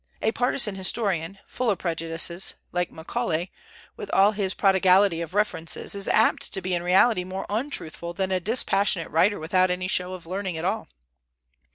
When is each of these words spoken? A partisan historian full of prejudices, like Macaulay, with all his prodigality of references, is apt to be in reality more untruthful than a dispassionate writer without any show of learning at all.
A 0.23 0.31
partisan 0.31 0.73
historian 0.73 1.37
full 1.45 1.69
of 1.69 1.77
prejudices, 1.77 2.55
like 2.71 2.91
Macaulay, 2.91 3.51
with 3.95 4.09
all 4.09 4.31
his 4.31 4.55
prodigality 4.55 5.21
of 5.21 5.35
references, 5.35 5.93
is 5.93 6.07
apt 6.07 6.51
to 6.53 6.59
be 6.59 6.73
in 6.73 6.81
reality 6.81 7.23
more 7.23 7.45
untruthful 7.49 8.11
than 8.15 8.31
a 8.31 8.39
dispassionate 8.39 9.11
writer 9.11 9.39
without 9.39 9.69
any 9.69 9.87
show 9.87 10.13
of 10.15 10.25
learning 10.25 10.57
at 10.57 10.65
all. 10.65 10.87